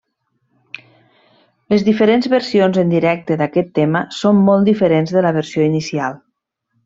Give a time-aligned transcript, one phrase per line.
[1.73, 6.19] Les diferents versions en directe d'aquest tema són molt diferents de la versió inicial.